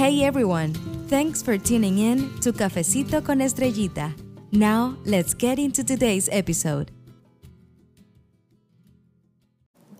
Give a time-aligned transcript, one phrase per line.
[0.00, 0.72] Hey everyone!
[1.08, 4.14] Thanks for tuning in to Cafecito con Estrellita.
[4.50, 6.90] Now, let's get into today's episode.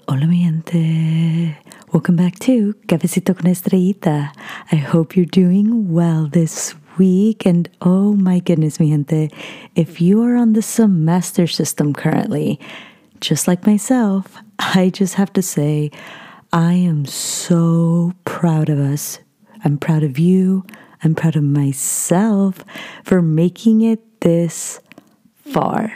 [0.09, 1.55] Hola mi gente.
[1.93, 4.33] Welcome back to Cafecito con Estrellita.
[4.73, 7.45] I hope you're doing well this week.
[7.45, 9.29] And oh my goodness, mi gente,
[9.77, 12.59] if you are on the semester system currently,
[13.21, 15.91] just like myself, I just have to say,
[16.55, 19.19] I am so proud of us
[19.65, 20.65] I'm proud of you.
[21.03, 22.65] I'm proud of myself
[23.05, 24.81] for making it this
[25.35, 25.93] far.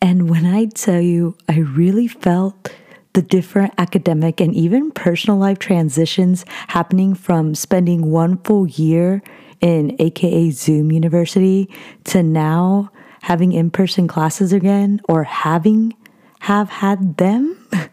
[0.00, 2.74] And when I tell you, I really felt
[3.12, 9.22] the different academic and even personal life transitions happening from spending one full year
[9.60, 11.68] in AKA Zoom University
[12.04, 12.90] to now
[13.22, 15.94] having in person classes again or having
[16.40, 17.56] have had them.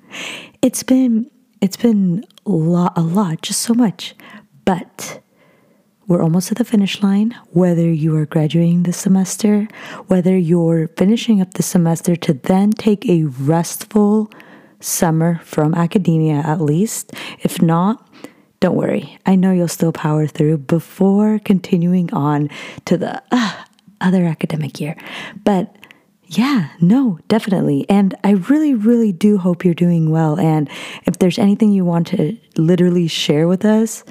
[0.61, 1.29] It's been
[1.61, 4.15] it's been a lot, a lot, just so much.
[4.65, 5.21] But
[6.07, 7.35] we're almost at the finish line.
[7.51, 9.67] Whether you are graduating this semester,
[10.07, 14.29] whether you're finishing up the semester to then take a restful
[14.79, 17.13] summer from academia, at least.
[17.41, 18.07] If not,
[18.59, 19.17] don't worry.
[19.25, 22.49] I know you'll still power through before continuing on
[22.85, 23.63] to the uh,
[24.01, 24.95] other academic year.
[25.43, 25.75] But
[26.27, 27.85] yeah, no, definitely.
[27.89, 30.39] And I really, really do hope you're doing well.
[30.39, 30.69] And
[31.05, 34.03] if there's anything you want to literally share with us,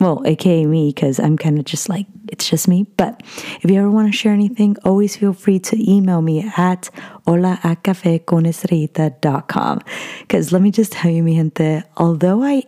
[0.00, 2.86] well, aka me, because I'm kind of just like, it's just me.
[2.96, 3.22] But
[3.62, 6.88] if you ever want to share anything, always feel free to email me at
[7.26, 9.80] hola at cafecitoconestrellita.com.
[10.20, 12.62] Because let me just tell you, mi gente, although I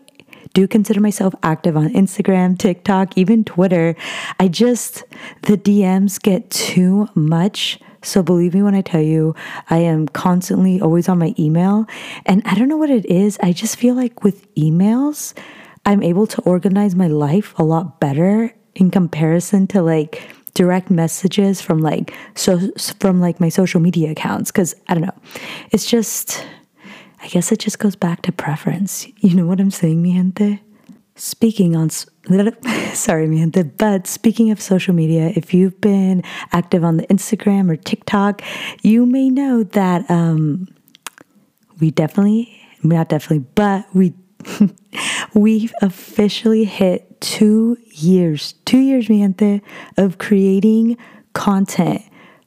[0.52, 3.96] do consider myself active on Instagram, TikTok, even Twitter,
[4.38, 5.04] I just,
[5.42, 7.80] the DMs get too much.
[8.02, 9.34] So believe me when I tell you,
[9.70, 11.86] I am constantly always on my email.
[12.26, 13.38] And I don't know what it is.
[13.42, 15.32] I just feel like with emails,
[15.84, 20.22] I'm able to organize my life a lot better in comparison to like
[20.54, 22.60] direct messages from like so
[22.98, 25.20] from like my social media accounts cuz I don't know.
[25.70, 26.46] It's just
[27.22, 29.06] I guess it just goes back to preference.
[29.18, 30.60] You know what I'm saying, mi gente?
[31.14, 31.90] Speaking on
[32.94, 37.70] sorry, mi gente, but speaking of social media, if you've been active on the Instagram
[37.70, 38.42] or TikTok,
[38.82, 40.68] you may know that um
[41.80, 44.14] we definitely not definitely, but we
[45.34, 49.62] We've officially hit two years, two years, mi gente,
[49.96, 50.98] of creating
[51.32, 52.02] content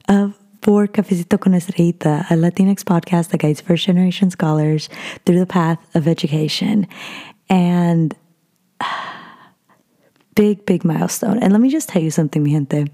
[0.08, 4.88] of for Cafecito con Estrellita, a Latinx podcast that guides first generation scholars
[5.24, 6.88] through the path of education.
[7.48, 8.16] And
[10.34, 11.38] big, big milestone.
[11.38, 12.90] And let me just tell you something, mi gente.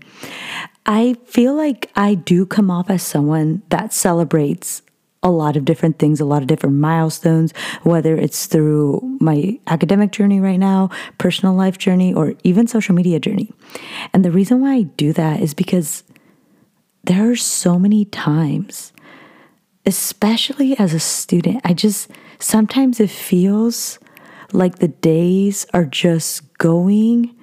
[0.84, 4.82] I feel like I do come off as someone that celebrates
[5.22, 7.52] a lot of different things, a lot of different milestones,
[7.82, 13.20] whether it's through my academic journey right now, personal life journey, or even social media
[13.20, 13.52] journey.
[14.12, 16.02] And the reason why I do that is because
[17.04, 18.92] there are so many times,
[19.86, 23.98] especially as a student, I just sometimes it feels
[24.52, 27.34] like the days are just going,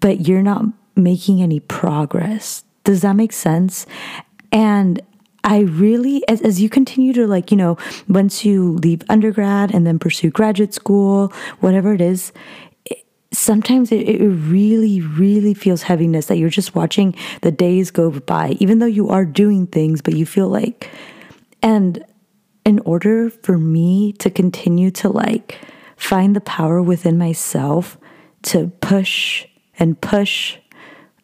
[0.00, 0.64] but you're not
[0.96, 2.64] making any progress.
[2.84, 3.86] Does that make sense?
[4.52, 5.00] And
[5.46, 9.86] I really, as, as you continue to like, you know, once you leave undergrad and
[9.86, 12.32] then pursue graduate school, whatever it is,
[13.32, 18.56] sometimes it, it, really, really feels heaviness that you're just watching the days go by,
[18.58, 20.90] even though you are doing things, but you feel like,
[21.62, 22.04] and
[22.64, 25.60] in order for me to continue to like
[25.96, 27.96] find the power within myself
[28.42, 29.46] to push
[29.78, 30.58] and push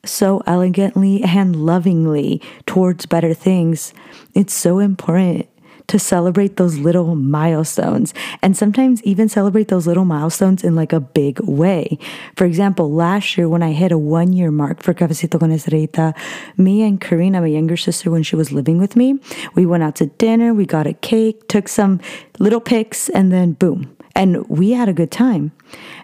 [0.04, 3.94] so elegantly and lovingly towards better things,
[4.34, 5.48] it's so important
[5.88, 11.00] to celebrate those little milestones and sometimes even celebrate those little milestones in like a
[11.00, 11.98] big way.
[12.36, 16.16] For example, last year when I hit a one year mark for Cafecito con Estrellita,
[16.56, 19.18] me and Karina, my younger sister, when she was living with me,
[19.54, 22.00] we went out to dinner, we got a cake, took some
[22.38, 23.94] little pics, and then boom.
[24.14, 25.52] And we had a good time.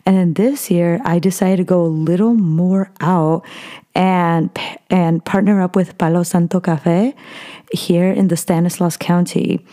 [0.07, 3.45] And then this year, I decided to go a little more out
[3.99, 4.51] and
[4.91, 7.15] and partner up with Palo Santo Cafe
[7.73, 9.65] here in the Stanislaus County.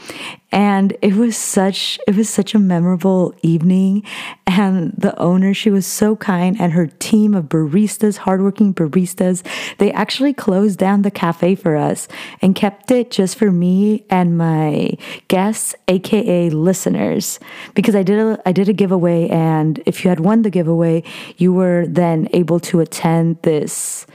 [0.52, 4.04] And it was such it was such a memorable evening
[4.46, 9.46] and the owner she was so kind and her team of baristas, hardworking baristas,
[9.78, 12.08] they actually closed down the cafe for us
[12.42, 14.92] and kept it just for me and my
[15.30, 17.40] guests aka listeners
[17.74, 21.04] because I did a I did a giveaway and if you had won the giveaway,
[21.38, 24.06] you were then able to attend this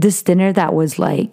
[0.00, 1.30] this dinner that was like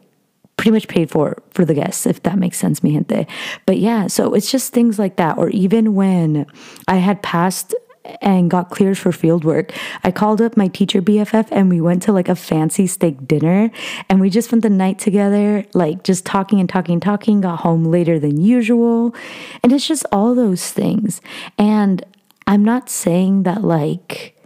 [0.57, 3.27] pretty much paid for for the guests, if that makes sense, mi gente.
[3.65, 5.37] But yeah, so it's just things like that.
[5.37, 6.45] Or even when
[6.87, 7.75] I had passed
[8.21, 9.73] and got cleared for field work.
[10.03, 13.69] I called up my teacher BFF and we went to like a fancy steak dinner
[14.09, 17.59] and we just spent the night together, like just talking and talking and talking, got
[17.59, 19.13] home later than usual.
[19.61, 21.21] And it's just all those things.
[21.57, 22.03] And
[22.45, 24.36] I'm not saying that like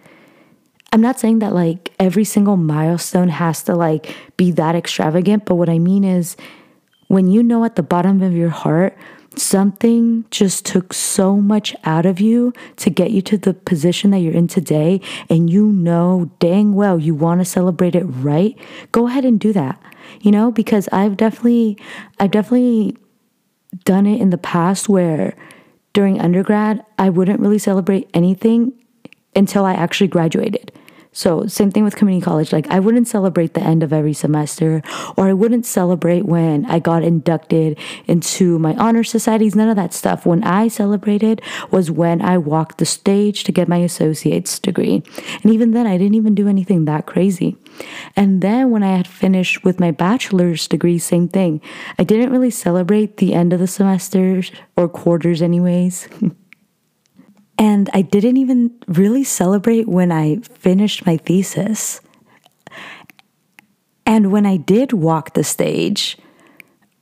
[0.94, 5.56] I'm not saying that like every single milestone has to like be that extravagant, but
[5.56, 6.36] what I mean is
[7.08, 8.98] when you know at the bottom of your heart
[9.38, 14.20] something just took so much out of you to get you to the position that
[14.20, 15.00] you're in today
[15.30, 18.58] and you know dang well you want to celebrate it right
[18.92, 19.82] go ahead and do that
[20.20, 20.52] you know?
[20.52, 21.78] Because i've definitely
[22.20, 22.98] i've definitely
[23.86, 25.36] done it in the past where
[25.94, 28.74] during undergrad i wouldn't really celebrate anything
[29.34, 30.72] until i actually graduated
[31.14, 32.54] so, same thing with community college.
[32.54, 34.82] Like, I wouldn't celebrate the end of every semester,
[35.18, 37.78] or I wouldn't celebrate when I got inducted
[38.08, 40.26] into my honor societies, none of that stuff.
[40.26, 45.04] When I celebrated was when I walked the stage to get my associate's degree.
[45.44, 47.58] And even then, I didn't even do anything that crazy.
[48.16, 51.60] And then, when I had finished with my bachelor's degree, same thing.
[52.00, 54.44] I didn't really celebrate the end of the semester
[54.78, 56.08] or quarters, anyways.
[57.62, 62.02] And I didn't even really celebrate when I finished my thesis.
[64.04, 66.18] And when I did walk the stage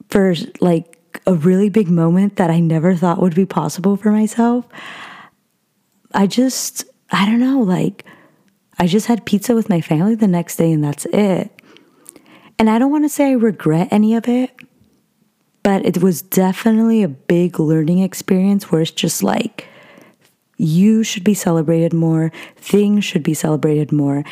[0.10, 4.68] for like a really big moment that I never thought would be possible for myself,
[6.14, 8.04] I just, I don't know, like,
[8.78, 11.58] I just had pizza with my family the next day and that's it.
[12.60, 14.52] And I don't want to say I regret any of it,
[15.64, 19.66] but it was definitely a big learning experience where it's just like,
[20.60, 22.32] you should be celebrated more.
[22.58, 24.24] Things should be celebrated more.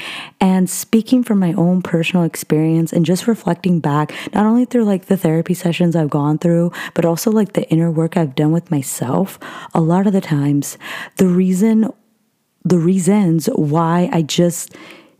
[0.41, 5.05] And speaking from my own personal experience and just reflecting back, not only through like
[5.05, 8.69] the therapy sessions I've gone through, but also like the inner work I've done with
[8.69, 9.39] myself,
[9.73, 10.77] a lot of the times,
[11.15, 11.91] the reason,
[12.65, 14.75] the reasons why I just,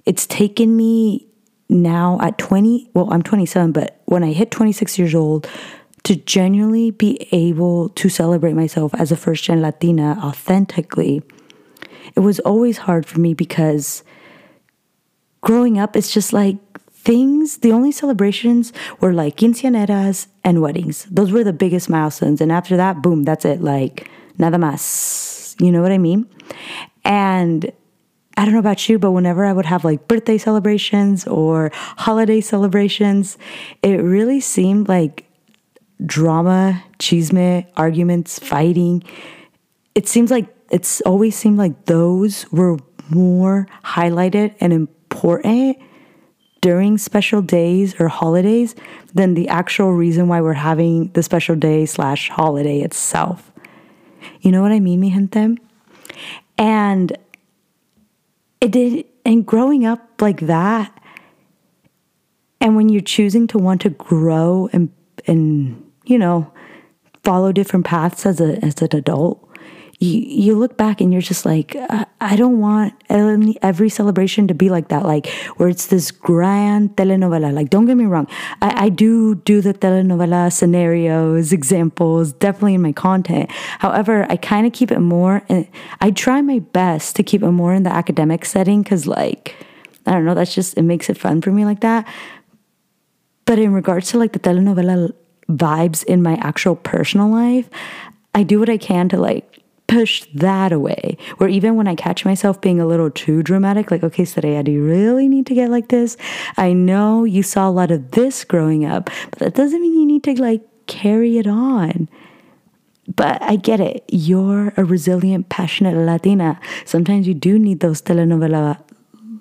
[0.06, 1.26] it's taken me
[1.70, 5.48] now at 20, well, I'm 27, but when I hit 26 years old,
[6.08, 11.22] to genuinely be able to celebrate myself as a first gen Latina authentically,
[12.16, 14.04] it was always hard for me because
[15.42, 16.56] growing up, it's just like
[16.94, 18.72] things, the only celebrations
[19.02, 21.04] were like quinceañeras and weddings.
[21.12, 22.40] Those were the biggest milestones.
[22.40, 23.60] And after that, boom, that's it.
[23.62, 25.60] Like, nada más.
[25.60, 26.26] You know what I mean?
[27.04, 27.70] And
[28.38, 32.40] I don't know about you, but whenever I would have like birthday celebrations or holiday
[32.40, 33.38] celebrations,
[33.84, 35.27] it really seemed like
[36.06, 39.04] drama, chisme, arguments, fighting.
[39.96, 42.78] It seems like it's always seemed like those were
[43.10, 45.78] more highlighted and important
[46.62, 48.76] during special days or holidays
[49.14, 53.52] than the actual reason why we're having the special day slash holiday itself.
[54.42, 55.58] You know what I mean, mi gente?
[56.58, 57.18] And
[58.60, 60.92] it did, and growing up like that,
[62.60, 64.92] and when you're choosing to want to grow and
[65.28, 66.52] and you know,
[67.24, 69.44] follow different paths as a as an adult,
[70.00, 71.76] you you look back and you're just like,
[72.22, 75.28] I don't want every celebration to be like that, like
[75.58, 77.52] where it's this grand telenovela.
[77.52, 78.28] Like, don't get me wrong,
[78.62, 83.52] I, I do do the telenovela scenarios, examples, definitely in my content.
[83.80, 85.68] However, I kind of keep it more, and
[86.00, 89.56] I try my best to keep it more in the academic setting because, like,
[90.06, 92.08] I don't know, that's just it makes it fun for me like that.
[93.46, 95.14] But in regards to like the telenovela
[95.50, 97.70] vibes in my actual personal life,
[98.36, 101.18] I do what I can to like push that away.
[101.38, 104.72] Where even when I catch myself being a little too dramatic, like, okay, Soraya, do
[104.72, 106.18] you really need to get like this?
[106.58, 110.06] I know you saw a lot of this growing up, but that doesn't mean you
[110.06, 112.10] need to like carry it on.
[113.16, 114.04] But I get it.
[114.10, 116.60] You're a resilient, passionate Latina.
[116.84, 118.82] Sometimes you do need those telenovela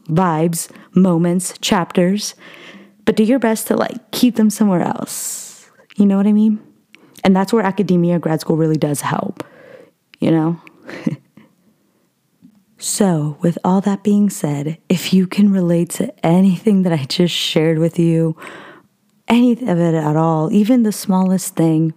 [0.09, 2.37] vibes, moments, chapters,
[3.05, 5.46] but do your best to like keep them somewhere else
[5.97, 6.61] you know what I mean?
[7.25, 9.43] And that's where academia, grad school really does help,
[10.21, 10.61] you know?
[12.79, 17.35] so, with all that being said, if you can relate to anything that I just
[17.35, 18.37] shared with you,
[19.27, 21.95] any of it at all, even the smallest thing,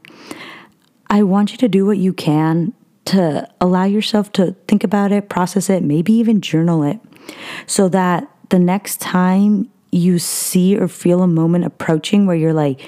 [1.09, 2.73] I want you to do what you can
[3.05, 6.99] to allow yourself to think about it, process it, maybe even journal it,
[7.67, 12.81] so that the next time you see or feel a moment approaching where you're like,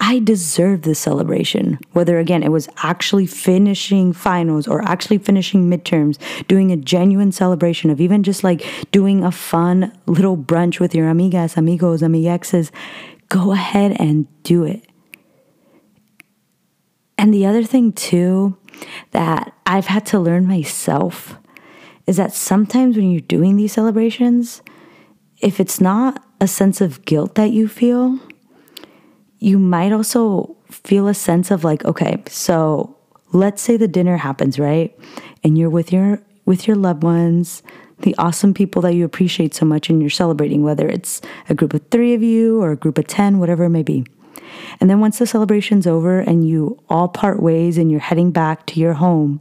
[0.00, 1.78] I deserve this celebration.
[1.92, 7.90] Whether again it was actually finishing finals or actually finishing midterms, doing a genuine celebration
[7.90, 12.70] of even just like doing a fun little brunch with your amigas, amigos, amiguexes,
[13.28, 14.86] go ahead and do it.
[17.18, 18.56] And the other thing too
[19.10, 21.36] that I've had to learn myself
[22.06, 24.62] is that sometimes when you're doing these celebrations,
[25.40, 28.18] if it's not a sense of guilt that you feel,
[29.38, 32.96] you might also feel a sense of like, okay, so
[33.32, 34.98] let's say the dinner happens, right?
[35.44, 37.62] And you're with your with your loved ones,
[38.00, 41.74] the awesome people that you appreciate so much and you're celebrating, whether it's a group
[41.74, 44.06] of 3 of you or a group of 10, whatever it may be.
[44.80, 48.64] And then once the celebration's over and you all part ways and you're heading back
[48.66, 49.40] to your home,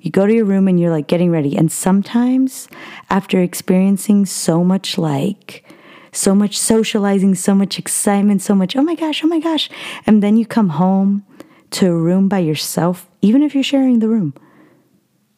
[0.00, 1.54] you go to your room and you're like getting ready.
[1.54, 2.66] And sometimes,
[3.10, 5.64] after experiencing so much like,
[6.12, 9.70] so much socializing, so much excitement, so much, oh my gosh, oh my gosh.
[10.06, 11.24] And then you come home
[11.70, 14.34] to a room by yourself, even if you're sharing the room.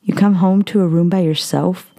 [0.03, 1.93] You come home to a room by yourself,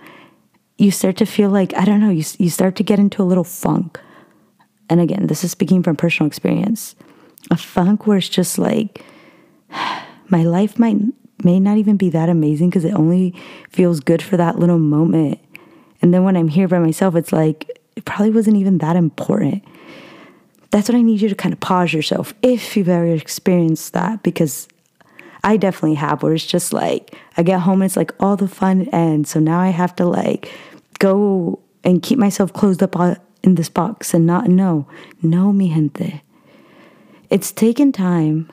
[0.77, 3.25] you start to feel like, I don't know, you, you start to get into a
[3.25, 4.00] little funk.
[4.89, 6.96] And again, this is speaking from personal experience.
[7.50, 9.03] A funk where it's just like,
[10.27, 10.98] my life might
[11.44, 13.34] may not even be that amazing because it only
[13.70, 15.39] feels good for that little moment.
[16.01, 19.64] And then when I'm here by myself, it's like, it probably wasn't even that important.
[20.72, 24.24] That's what I need you to kind of pause yourself if you've ever experienced that,
[24.24, 24.68] because
[25.44, 28.48] I definitely have, where it's just like, I get home and it's like all the
[28.48, 29.30] fun ends.
[29.30, 30.52] So now I have to like
[31.00, 32.96] go and keep myself closed up
[33.44, 34.88] in this box and not know.
[35.22, 36.22] No, mi gente.
[37.30, 38.52] It's taken time.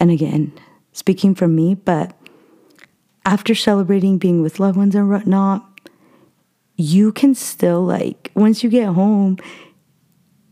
[0.00, 0.52] And again,
[0.92, 2.16] speaking from me, but
[3.24, 5.68] after celebrating being with loved ones and whatnot,
[6.76, 9.38] you can still like once you get home,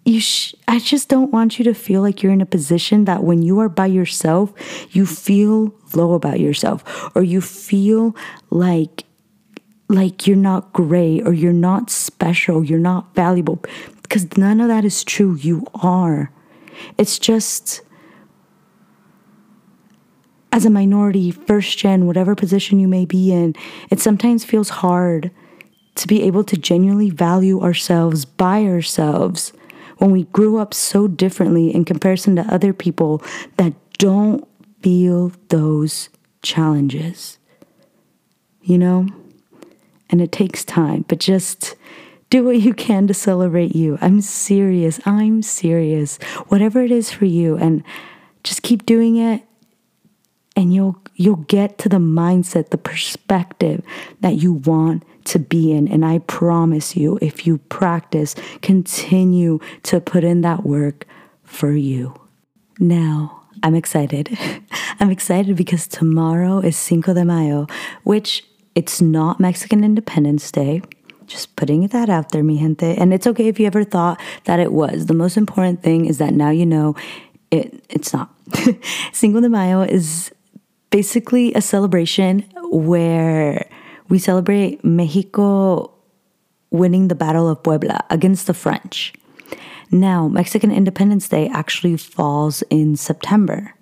[0.04, 3.22] you sh- I just don't want you to feel like you're in a position that
[3.22, 4.52] when you are by yourself,
[4.90, 8.16] you feel low about yourself or you feel
[8.50, 9.04] like
[9.88, 13.60] like you're not great or you're not special, you're not valuable
[14.02, 15.34] because none of that is true.
[15.34, 16.32] You are.
[16.96, 17.82] It's just
[20.52, 23.54] as a minority, first gen, whatever position you may be in,
[23.90, 25.30] it sometimes feels hard
[26.00, 29.52] to be able to genuinely value ourselves by ourselves
[29.98, 33.22] when we grew up so differently in comparison to other people
[33.58, 34.48] that don't
[34.82, 36.08] feel those
[36.42, 37.38] challenges.
[38.62, 39.08] You know?
[40.08, 41.76] And it takes time, but just
[42.30, 43.98] do what you can to celebrate you.
[44.00, 45.00] I'm serious.
[45.04, 46.16] I'm serious.
[46.48, 47.56] Whatever it is for you.
[47.56, 47.84] And
[48.42, 49.42] just keep doing it
[50.56, 53.84] and you'll you'll get to the mindset, the perspective
[54.20, 55.88] that you want to be in.
[55.88, 61.06] And I promise you, if you practice, continue to put in that work
[61.44, 62.14] for you.
[62.78, 64.36] Now, I'm excited.
[65.00, 67.66] I'm excited because tomorrow is Cinco de Mayo,
[68.04, 70.82] which it's not Mexican Independence Day.
[71.26, 72.96] Just putting that out there, mi gente.
[72.96, 75.06] And it's okay if you ever thought that it was.
[75.06, 76.96] The most important thing is that now you know
[77.50, 78.30] it it's not.
[79.12, 80.32] Cinco de Mayo is
[80.90, 83.69] basically a celebration where
[84.10, 85.94] we celebrate Mexico
[86.70, 89.14] winning the Battle of Puebla against the French.
[89.90, 93.74] Now, Mexican Independence Day actually falls in September.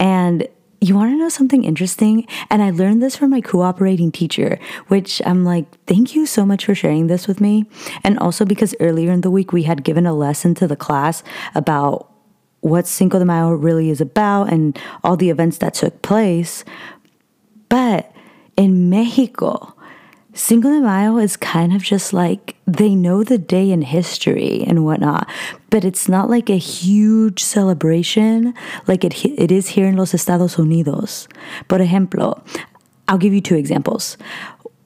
[0.00, 0.48] And
[0.80, 2.26] you want to know something interesting?
[2.50, 6.64] And I learned this from my cooperating teacher, which I'm like, thank you so much
[6.64, 7.66] for sharing this with me.
[8.04, 11.22] And also because earlier in the week we had given a lesson to the class
[11.54, 12.12] about
[12.60, 16.64] what Cinco de Mayo really is about and all the events that took place.
[17.68, 18.12] But
[18.56, 19.74] in Mexico,
[20.32, 24.84] Cinco de Mayo is kind of just like they know the day in history and
[24.84, 25.28] whatnot,
[25.70, 28.52] but it's not like a huge celebration
[28.86, 31.26] like it, it is here in los Estados Unidos.
[31.68, 32.42] Por ejemplo,
[33.08, 34.18] I'll give you two examples.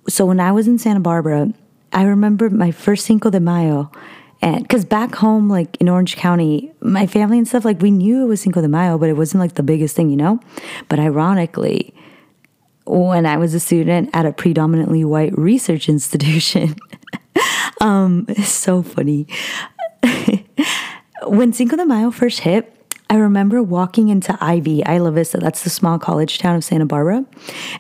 [0.09, 1.53] So when I was in Santa Barbara,
[1.93, 3.91] I remember my first Cinco de Mayo
[4.43, 8.23] and because back home, like in Orange County, my family and stuff, like we knew
[8.23, 10.41] it was Cinco de Mayo, but it wasn't like the biggest thing, you know?
[10.89, 11.93] But ironically,
[12.91, 16.75] when I was a student at a predominantly white research institution,
[17.81, 19.27] um, it's so funny.
[21.25, 22.75] when Cinco de Mayo first hit,
[23.09, 27.25] I remember walking into IV, Isla Vista, that's the small college town of Santa Barbara,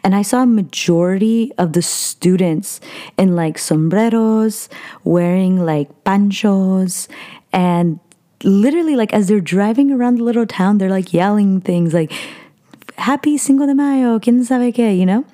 [0.02, 2.80] and I saw a majority of the students
[3.16, 4.68] in like sombreros,
[5.04, 7.08] wearing like panchos,
[7.52, 8.00] and
[8.42, 12.12] literally like as they're driving around the little town, they're like yelling things like
[13.00, 15.24] happy Cinco de Mayo, quien sabe qué, you know?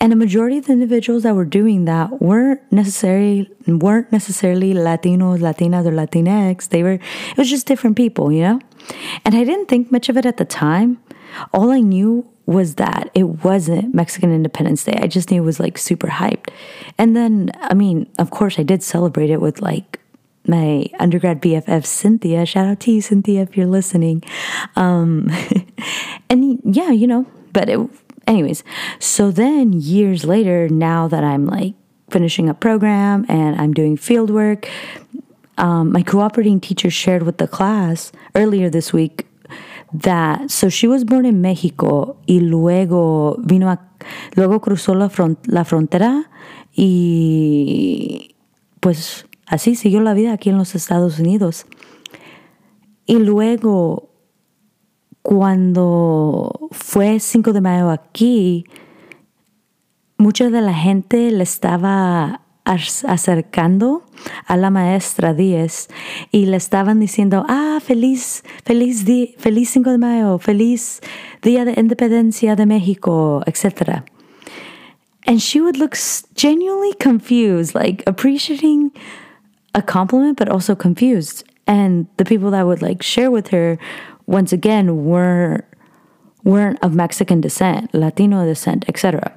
[0.00, 5.40] And a majority of the individuals that were doing that weren't necessarily weren't necessarily Latinos,
[5.40, 6.68] Latinas, or Latinx.
[6.68, 6.98] They were
[7.30, 8.60] it was just different people, you know?
[9.24, 10.98] And I didn't think much of it at the time.
[11.52, 14.98] All I knew was that it wasn't Mexican Independence Day.
[15.00, 16.50] I just knew it was like super hyped.
[16.96, 20.00] And then, I mean, of course, I did celebrate it with like
[20.48, 22.46] my undergrad BFF, Cynthia.
[22.46, 24.22] Shout out to you, Cynthia, if you're listening.
[24.74, 25.30] Um,
[26.30, 27.80] and yeah, you know, but it,
[28.26, 28.64] anyways,
[28.98, 31.74] so then years later, now that I'm like
[32.10, 34.68] finishing a program and I'm doing field work,
[35.58, 39.26] um, my cooperating teacher shared with the class earlier this week
[39.92, 43.80] that so she was born in Mexico y luego vino a,
[44.34, 46.28] luego cruzó la, front, la frontera
[46.76, 48.34] y
[48.80, 51.66] pues así siguió la vida aquí en los Estados Unidos.
[53.06, 54.10] Y luego
[55.22, 58.64] cuando fue 5 de mayo aquí,
[60.18, 64.04] mucha de la gente le estaba acercando
[64.46, 65.88] a la maestra Díez
[66.32, 69.04] y le estaban diciendo, ah, feliz, feliz,
[69.38, 71.00] feliz 5 de mayo, feliz
[71.42, 74.02] Día de Independencia de México, etc.
[75.26, 75.96] And she would look
[76.34, 78.92] genuinely confused, like appreciating
[79.76, 81.44] a compliment, but also confused.
[81.68, 83.78] And the people that would like share with her
[84.26, 85.64] once again weren't
[86.42, 89.34] weren't of Mexican descent, Latino descent, etc.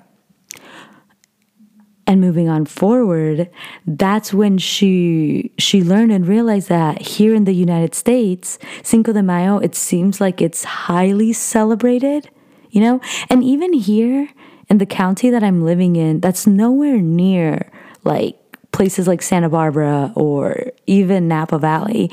[2.05, 3.49] And moving on forward,
[3.85, 9.21] that's when she she learned and realized that here in the United States, Cinco de
[9.21, 12.29] Mayo, it seems like it's highly celebrated,
[12.71, 13.01] you know?
[13.29, 14.29] And even here
[14.69, 17.71] in the county that I'm living in, that's nowhere near
[18.03, 18.38] like
[18.71, 22.11] places like Santa Barbara or even Napa Valley.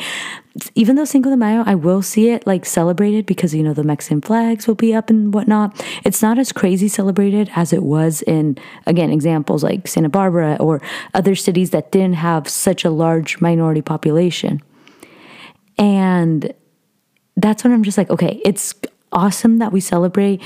[0.74, 3.84] Even though Cinco de Mayo, I will see it like celebrated because, you know, the
[3.84, 5.84] Mexican flags will be up and whatnot.
[6.04, 10.80] It's not as crazy celebrated as it was in, again, examples like Santa Barbara or
[11.12, 14.62] other cities that didn't have such a large minority population.
[15.76, 16.54] And
[17.36, 18.74] that's when I'm just like, okay, it's
[19.12, 20.42] awesome that we celebrate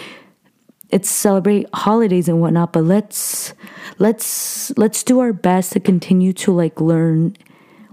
[0.90, 3.54] it's celebrate holidays and whatnot but let's
[3.98, 7.36] let's let's do our best to continue to like learn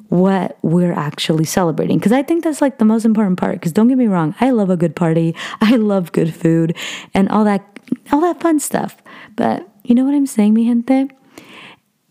[0.09, 1.97] what we're actually celebrating.
[1.97, 4.49] Because i think that's like the most important part because don't get me wrong i
[4.51, 6.75] love a good party i love good food
[7.13, 7.63] and all that
[8.11, 8.97] all that fun stuff.
[9.35, 11.09] But you know what i'm saying mi gente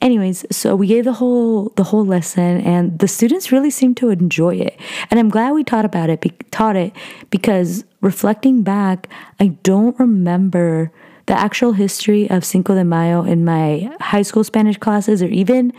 [0.00, 4.10] anyways so we gave the whole the whole lesson and the students really seemed to
[4.10, 4.78] enjoy it.
[5.10, 6.92] And i'm glad we taught about it be, taught it
[7.30, 9.08] because reflecting back
[9.40, 10.92] i don't remember
[11.26, 15.72] the actual history of cinco de mayo in my high school spanish classes or even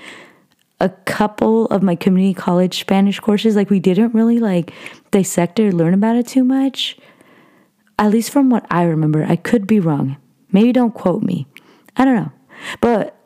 [0.79, 3.55] a couple of my community college spanish courses.
[3.55, 4.73] Like we didn't really like
[5.11, 6.97] dissect or learn about it too much.
[7.99, 10.17] At least from what i remember i could be wrong.
[10.51, 11.47] Maybe don't quote me.
[11.95, 12.31] I don't know.
[12.79, 13.16] But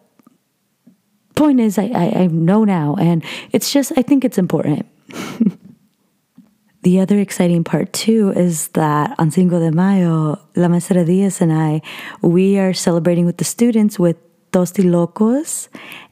[1.35, 4.85] point is, I, I, I know now, and it's just, I think it's important.
[6.83, 11.53] the other exciting part too is that on Cinco de Mayo, La Maestra Diaz and
[11.53, 11.81] I,
[12.21, 14.17] we are celebrating with the students with
[14.51, 15.69] Tostilocos,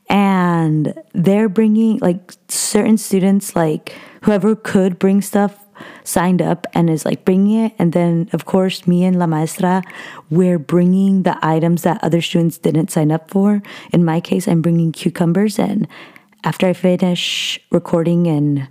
[0.09, 5.65] and they're bringing like certain students, like whoever could bring stuff
[6.03, 7.73] signed up and is like bringing it.
[7.79, 9.81] And then, of course, me and La Maestra,
[10.29, 13.61] we're bringing the items that other students didn't sign up for.
[13.91, 15.59] In my case, I'm bringing cucumbers.
[15.59, 15.87] And
[16.43, 18.67] after I finish recording and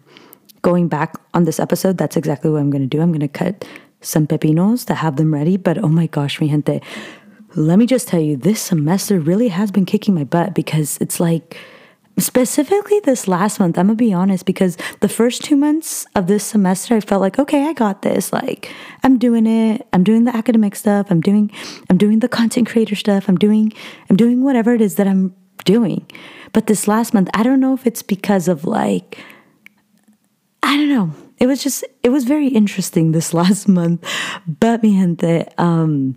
[0.63, 3.01] going back on this episode, that's exactly what I'm going to do.
[3.01, 3.67] I'm going to cut
[4.01, 5.57] some pepinos to have them ready.
[5.57, 6.81] But oh my gosh, mi gente,
[7.55, 11.19] let me just tell you, this semester really has been kicking my butt because it's
[11.19, 11.57] like,
[12.19, 16.45] specifically this last month, I'm gonna be honest, because the first two months of this
[16.45, 18.33] semester, I felt like, okay, I got this.
[18.33, 19.87] Like, I'm doing it.
[19.93, 21.09] I'm doing the academic stuff.
[21.11, 21.51] I'm doing,
[21.89, 23.29] I'm doing the content creator stuff.
[23.29, 23.73] I'm doing,
[24.11, 26.07] I'm doing whatever it is that I'm doing.
[26.53, 29.19] But this last month, I don't know if it's because of like,
[30.63, 31.13] I don't know.
[31.39, 34.05] It was just, it was very interesting this last month.
[34.47, 36.17] But mi gente, um,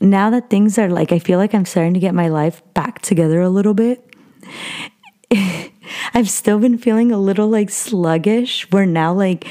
[0.00, 3.00] now that things are like, I feel like I'm starting to get my life back
[3.00, 4.14] together a little bit
[6.14, 9.46] I've still been feeling a little like sluggish where now like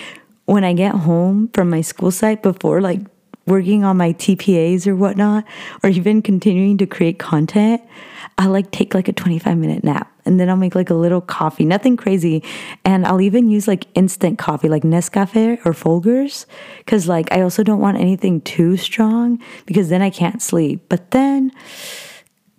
[0.46, 3.00] when I get home from my school site before like
[3.46, 5.46] working on my TPAs or whatnot,
[5.84, 7.82] or even continuing to create content,
[8.38, 11.22] I like take like a 25 minute nap and then I'll make like a little
[11.22, 12.44] coffee, nothing crazy.
[12.86, 16.46] And I'll even use like instant coffee, like Nescafe or Folgers,
[16.80, 20.86] because like I also don't want anything too strong because then I can't sleep.
[20.90, 21.52] But then,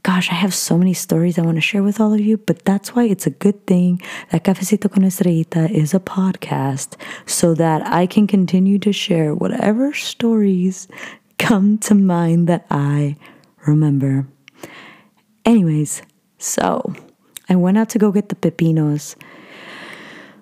[0.04, 2.66] Gosh, I have so many stories I want to share with all of you, but
[2.66, 7.80] that's why it's a good thing that Cafecito con Estrellita is a podcast so that
[7.86, 10.88] I can continue to share whatever stories
[11.38, 13.16] come to mind that I
[13.66, 14.28] remember.
[15.46, 16.02] Anyways,
[16.36, 16.92] so
[17.48, 19.16] I went out to go get the pepinos.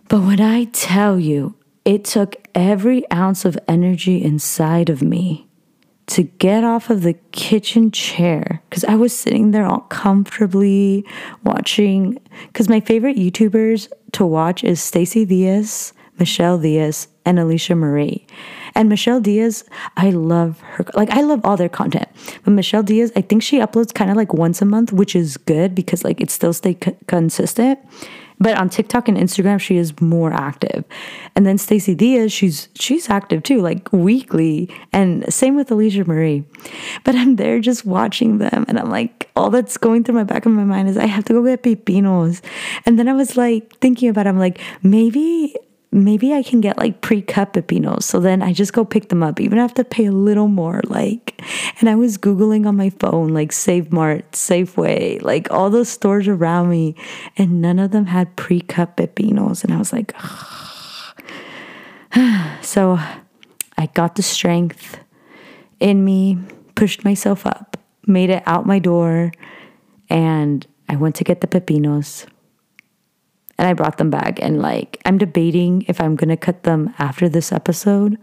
[0.09, 5.47] But when I tell you, it took every ounce of energy inside of me
[6.09, 11.07] to get off of the kitchen chair because I was sitting there all comfortably
[11.45, 12.19] watching.
[12.49, 18.27] Because my favorite YouTubers to watch is Stacy Diaz, Michelle Diaz, and Alicia Marie.
[18.75, 19.65] And Michelle Diaz,
[19.97, 20.85] I love her.
[20.95, 22.09] Like, I love all their content.
[22.45, 25.37] But Michelle Diaz, I think she uploads kind of like once a month, which is
[25.37, 27.79] good because like it still stay c- consistent.
[28.39, 30.85] But on TikTok and Instagram, she is more active.
[31.35, 34.69] And then Stacey Diaz, she's she's active too, like weekly.
[34.93, 36.45] And same with Alicia Marie.
[37.05, 40.47] But I'm there just watching them, and I'm like, all that's going through my back
[40.47, 42.43] of my mind is I have to go get pepinos.
[42.87, 45.55] And then I was like thinking about, it, I'm like, maybe
[45.93, 48.05] maybe I can get like pre-cut pepinos.
[48.05, 50.49] So then I just go pick them up, even I have to pay a little
[50.49, 50.81] more.
[50.85, 51.32] Like,
[51.81, 56.29] and I was Googling on my phone, like Save Mart, Safeway, like all those stores
[56.29, 56.95] around me,
[57.37, 59.65] and none of them had pre-cut pepinos.
[59.65, 60.15] And I was like,
[62.63, 62.99] so
[63.79, 64.99] I got the strength
[65.81, 66.39] in me,
[66.75, 67.77] pushed myself up,
[68.07, 69.33] made it out my door,
[70.09, 72.27] and I went to get the pepinos
[73.59, 74.43] and I brought them back.
[74.43, 78.19] And like, I'm debating if I'm gonna cut them after this episode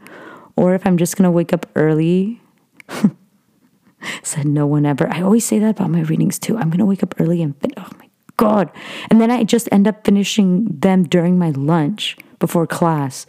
[0.55, 2.41] or if I'm just gonna wake up early.
[4.23, 5.11] Said no one ever.
[5.11, 6.57] I always say that about my readings too.
[6.57, 8.71] I'm gonna wake up early and fin- oh my god.
[9.09, 13.25] And then I just end up finishing them during my lunch before class.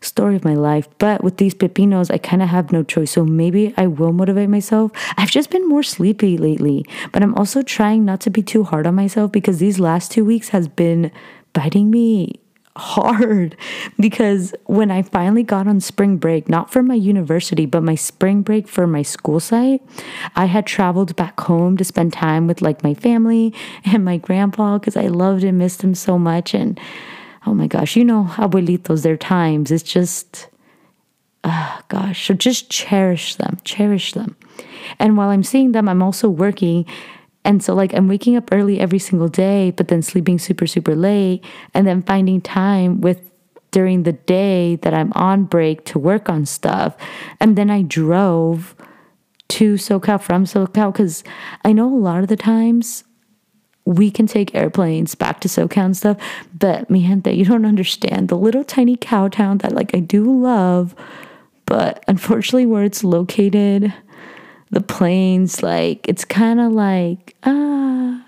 [0.00, 0.88] Story of my life.
[0.98, 3.10] But with these pepinos, I kind of have no choice.
[3.10, 4.92] So maybe I will motivate myself.
[5.16, 8.86] I've just been more sleepy lately, but I'm also trying not to be too hard
[8.86, 11.10] on myself because these last two weeks has been
[11.52, 12.38] biting me
[12.76, 13.56] hard
[14.00, 18.42] because when I finally got on spring break, not for my university, but my spring
[18.42, 19.82] break for my school site,
[20.34, 24.78] I had traveled back home to spend time with like my family and my grandpa
[24.78, 26.54] because I loved and missed him so much.
[26.54, 26.78] And
[27.46, 30.48] oh my gosh, you know, abuelitos, their times, it's just,
[31.44, 32.26] oh gosh.
[32.26, 34.36] So just cherish them, cherish them.
[34.98, 36.86] And while I'm seeing them, I'm also working
[37.46, 40.96] and so, like, I'm waking up early every single day, but then sleeping super, super
[40.96, 43.30] late, and then finding time with
[43.70, 46.96] during the day that I'm on break to work on stuff.
[47.38, 48.74] And then I drove
[49.48, 51.22] to SoCal from SoCal because
[51.64, 53.04] I know a lot of the times
[53.84, 56.16] we can take airplanes back to SoCal and stuff,
[56.58, 60.24] but mi gente, you don't understand the little tiny cow town that like I do
[60.24, 60.96] love,
[61.64, 63.94] but unfortunately where it's located,
[64.70, 68.24] the planes like it's kind of like ah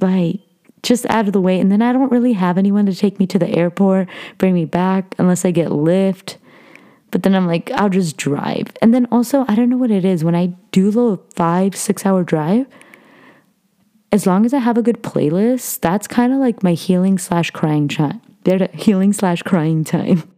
[0.00, 0.40] like
[0.82, 3.26] just out of the way and then I don't really have anyone to take me
[3.28, 6.36] to the airport, bring me back unless I get Lyft.
[7.12, 8.68] But then I'm like, I'll just drive.
[8.80, 12.06] And then also, I don't know what it is when I do the five, six
[12.06, 12.66] hour drive,
[14.10, 17.50] as long as I have a good playlist, that's kind of like my healing slash
[17.50, 18.20] crying time.
[18.74, 20.31] Healing slash crying time.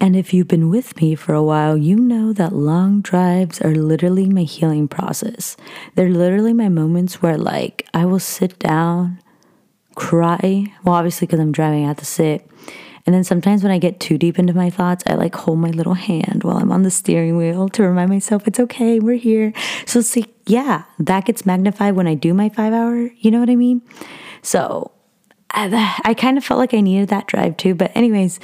[0.00, 3.74] And if you've been with me for a while, you know that long drives are
[3.74, 5.56] literally my healing process.
[5.94, 9.20] They're literally my moments where, like, I will sit down,
[9.94, 10.66] cry.
[10.82, 12.46] Well, obviously, because I'm driving, I have to sit.
[13.06, 15.70] And then sometimes when I get too deep into my thoughts, I like hold my
[15.70, 19.52] little hand while I'm on the steering wheel to remind myself it's okay, we're here.
[19.86, 23.50] So, see, yeah, that gets magnified when I do my five hour, you know what
[23.50, 23.82] I mean?
[24.42, 24.90] So,
[25.50, 27.74] I, I kind of felt like I needed that drive too.
[27.74, 28.40] But, anyways,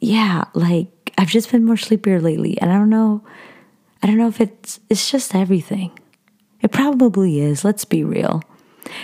[0.00, 2.58] yeah, like I've just been more sleepier lately.
[2.60, 3.22] And I don't know,
[4.02, 5.92] I don't know if it's, it's just everything.
[6.62, 7.64] It probably is.
[7.64, 8.42] Let's be real.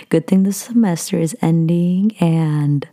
[0.09, 2.87] Good thing the semester is ending and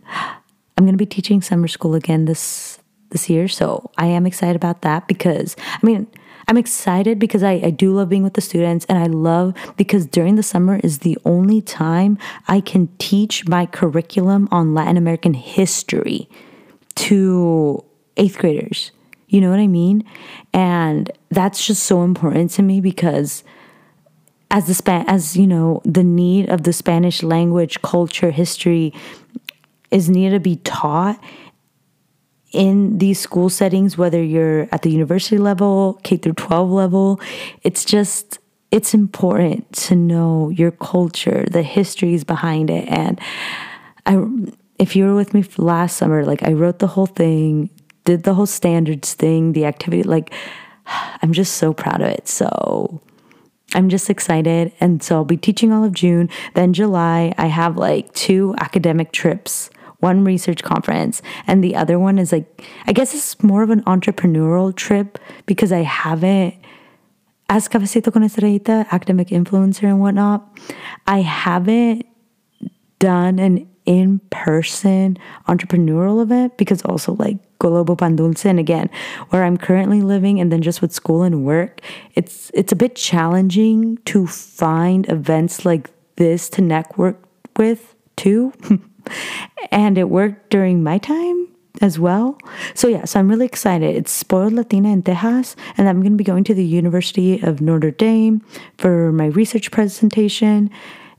[0.77, 4.55] I'm going to be teaching summer school again this this year, so I am excited
[4.55, 6.07] about that because I mean,
[6.47, 10.05] I'm excited because I, I do love being with the students and I love because
[10.05, 15.33] during the summer is the only time I can teach my curriculum on Latin American
[15.33, 16.27] history
[16.95, 17.83] to
[18.17, 18.91] eighth graders.
[19.27, 20.03] You know what I mean?
[20.53, 23.43] And that's just so important to me because
[24.51, 28.93] as the span as you know, the need of the Spanish language, culture, history
[29.91, 31.19] is needed to be taught
[32.55, 37.19] in these school settings, whether you're at the university level, K through 12 level,
[37.63, 38.39] it's just
[38.71, 42.87] it's important to know your culture, the histories behind it.
[42.87, 43.19] And
[44.05, 44.25] I
[44.79, 47.69] if you were with me last summer, like I wrote the whole thing,
[48.05, 50.03] did the whole standards thing, the activity.
[50.03, 50.33] Like,
[51.21, 52.27] I'm just so proud of it.
[52.27, 53.01] So
[53.73, 54.71] I'm just excited.
[54.79, 56.29] And so I'll be teaching all of June.
[56.53, 62.19] Then July, I have like two academic trips one research conference and the other one
[62.19, 66.53] is like i guess it's more of an entrepreneurial trip because i haven't
[67.49, 70.59] as cafecito con estrellita academic influencer and whatnot
[71.07, 72.05] i haven't
[72.99, 75.17] done an in-person
[75.47, 78.89] entrepreneurial event because also like global pandemic and again
[79.29, 81.81] where I'm currently living and then just with school and work
[82.15, 87.17] it's it's a bit challenging to find events like this to network
[87.57, 88.53] with too
[89.71, 91.47] and it worked during my time
[91.81, 92.37] as well.
[92.73, 93.95] So yeah, so I'm really excited.
[93.95, 97.61] It's Spoiled Latina in Texas, and I'm going to be going to the University of
[97.61, 98.41] Notre Dame
[98.77, 100.69] for my research presentation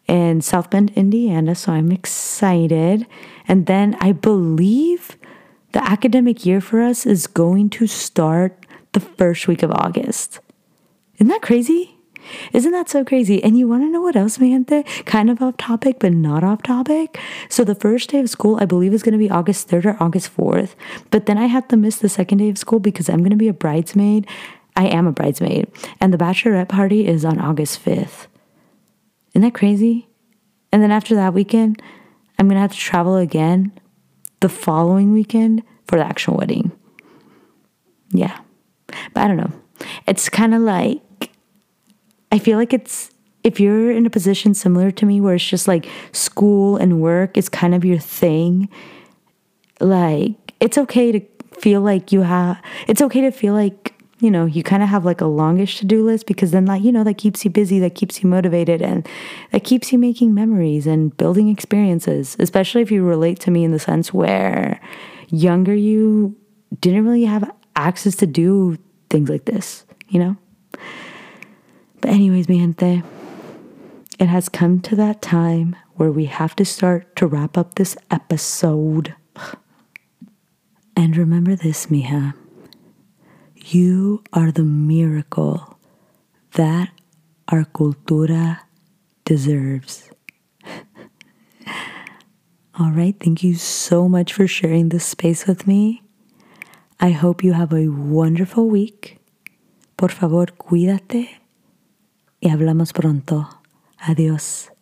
[0.07, 1.55] in South Bend, Indiana.
[1.55, 3.07] So I'm excited.
[3.49, 5.17] And then I believe
[5.73, 10.41] the academic year for us is going to start the first week of August.
[11.17, 11.97] Isn't that crazy?
[12.53, 13.43] Isn't that so crazy?
[13.43, 14.83] And you want to know what else, mi gente?
[15.05, 17.21] Kind of off topic, but not off topic.
[17.49, 20.03] So the first day of school, I believe, is going to be August 3rd or
[20.03, 20.75] August 4th.
[21.11, 23.37] But then I have to miss the second day of school because I'm going to
[23.37, 24.27] be a bridesmaid.
[24.75, 25.71] I am a bridesmaid.
[26.01, 28.27] And the bachelorette party is on August 5th.
[29.37, 30.09] Isn't that crazy?
[30.73, 31.83] And then after that weekend,
[32.39, 33.71] I'm to have to travel again
[34.41, 36.73] the following weekend for the actual wedding.
[38.13, 38.39] Yeah.
[39.13, 39.53] But I don't know.
[40.07, 41.03] It's kind of like
[42.33, 43.11] I feel like it's
[43.45, 47.37] if you're in a position similar to me where it's just like school and work
[47.37, 48.71] is kind of your thing,
[49.81, 51.21] like it's okay to
[51.61, 55.05] feel like you have it's okay to feel like you know you kind of have
[55.05, 57.95] like a longish to-do list because then like you know that keeps you busy that
[57.95, 59.07] keeps you motivated and
[59.53, 63.73] that keeps you making memories and building experiences especially if you relate to me in
[63.73, 64.81] the sense where
[65.29, 66.35] younger you
[66.81, 68.79] didn't really have access to do
[69.11, 70.37] things like this you know
[72.01, 73.03] but, anyways, mi gente,
[74.19, 77.97] it has come to that time where we have to start to wrap up this
[78.11, 79.15] episode.
[80.95, 82.35] And remember this, mija.
[83.69, 85.77] You are the miracle
[86.53, 86.91] that
[87.49, 88.61] our cultura
[89.25, 90.09] deserves.
[92.79, 96.05] All right, thank you so much for sharing this space with me.
[97.01, 99.19] I hope you have a wonderful week.
[99.97, 101.29] Por favor, cuídate
[102.41, 103.49] y hablamos pronto.
[103.99, 104.76] Adiós.